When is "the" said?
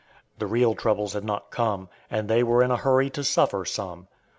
0.39-0.47